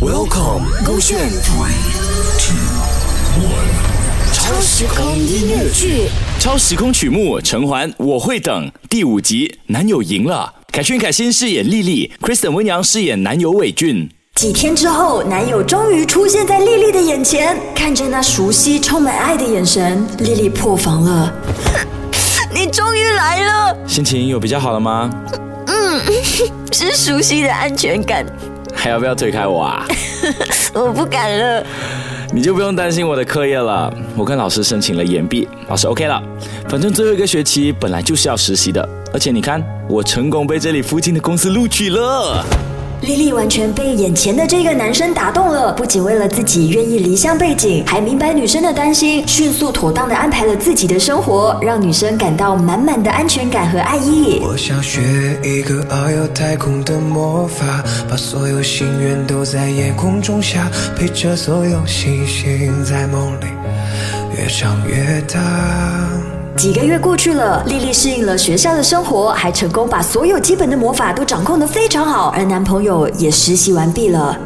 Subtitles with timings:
[0.00, 1.28] Welcome，勾选。
[4.32, 6.08] 超时空音乐剧，
[6.38, 10.54] 超时空曲目《陈环我会等》第五集，男友赢了。
[10.72, 14.08] 凯旋凯欣饰演丽丽，Kristen 温阳饰演男友伟俊。
[14.36, 21.34] 几天之后，男友终于出现在丽丽的眼前，看着那熟悉、充满爱的眼神，丽丽破防了。
[22.54, 25.10] 你终于来了，心情有比较好了吗？
[25.66, 26.00] 嗯，
[26.70, 28.24] 是熟悉的安全感。
[28.78, 29.84] 还要不要推开我啊？
[30.72, 31.66] 我不敢了。
[32.32, 36.22] 你就不用担心我的课业了，我跟老师申请了延毕，老师 OK 了。
[36.68, 42.44] 反正最后一个学期本来就是要实习的，而且你看，我成功被这里附近的公司录取了。
[43.02, 54.40] 丽丽完全被眼前的这个男生打动了，不仅为了自己愿意离乡背井，还明白女生的担心，迅速妥当的安排了自己的生活，让女生感到满满的安全感和爱意。
[54.42, 55.00] 我想学
[55.44, 63.46] 一个遨游太空的魔法，把所有心愿都在夜空中下，陪着所有星星在梦里
[64.36, 66.37] 越长越大。
[66.58, 74.36] 几个月过去了，丽丽适应了学校的生活，还成功把所有基本的魔法都掌控得非常好，而男朋友也实习完毕了。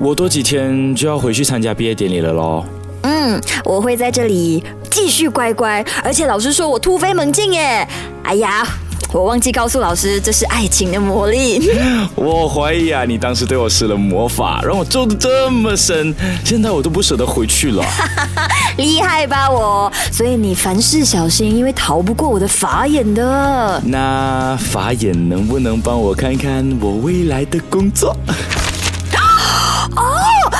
[0.00, 2.64] 我多几天就要回去参加毕业典礼了喽。
[3.02, 7.86] 嗯，我会在这里继续乖乖，而且老师说我突飞猛进耶！
[8.24, 8.66] 哎呀。
[9.14, 11.70] 我忘记告诉老师，这是爱情的魔力。
[12.16, 16.12] 我怀疑啊，你当时对我施了魔法，让我皱得这么深，
[16.44, 17.84] 现在我都不舍得回去了。
[18.76, 19.92] 厉害吧我？
[20.10, 23.80] 所以你凡事小心，因为逃不过我的法眼的。
[23.84, 28.16] 那法眼能不能帮我看看我未来的工作？
[29.94, 30.02] 哦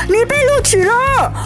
[0.07, 0.93] 你被录取了，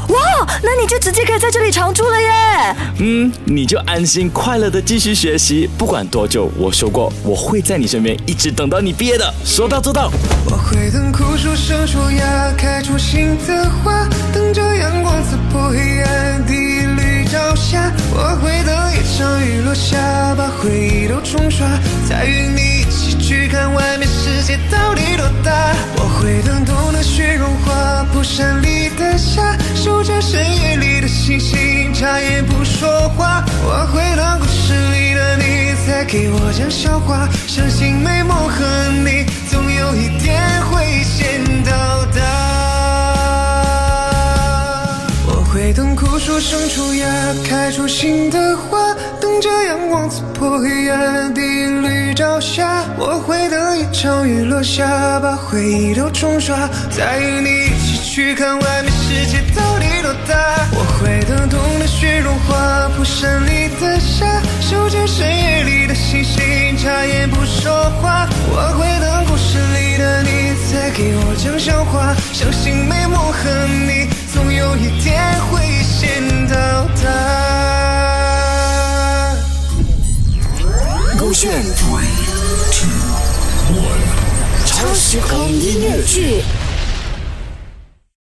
[0.09, 0.19] 哇！
[0.63, 2.77] 那你就直接可以在这里常住了耶。
[3.01, 10.11] 嗯，你就安心快乐的继续学习，不管多久，我说过我会在你身边，一直等到你毕业的，说到做到。
[10.47, 17.93] 我会等枯树生出芽，开出新的花，等着阳光刺破黑暗第一缕朝霞。
[18.11, 21.69] 我会等一场雨落下，把回忆都冲刷，
[22.09, 25.73] 再与你一起去看外面世界到底多大。
[25.99, 27.38] 我会等冬的雪
[31.99, 33.45] 眨眼不说话。
[33.65, 38.65] 我会等故事里的你再给我讲笑话，相信美梦和
[39.05, 42.23] 你总有一天会先到达。
[45.27, 47.09] 我会等枯树生出芽，
[47.49, 52.85] 开出新的花，等着阳光刺破黑暗的绿朝霞。
[52.97, 56.57] 我会等一场雨落下，把回忆都冲刷，
[56.91, 60.69] 再与你一起去看外面世界到底多大。
[60.71, 61.59] 我会等冬
[62.39, 68.29] 的雪融化，蒲山里的夏，守着深夜里的星星，眨眼不说话。
[68.51, 75.19] 我会等故事里的你再给我讲笑话，相信美梦和你总有一天
[75.51, 76.55] 会先到
[77.03, 77.09] 达。
[81.19, 81.51] 勾选。
[81.51, 82.07] Three,
[82.73, 82.89] two,
[83.75, 83.99] one，
[84.67, 86.43] 超时空音乐剧。